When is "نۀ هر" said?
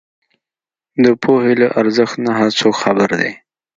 2.23-2.49